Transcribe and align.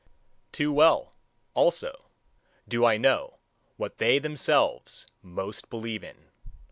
Too 0.51 0.73
well, 0.73 1.13
also, 1.53 2.07
do 2.67 2.85
I 2.85 2.97
know 2.97 3.37
what 3.77 3.99
they 3.99 4.17
themselves 4.17 5.05
most 5.21 5.69
believe 5.69 6.03
in. 6.03 6.31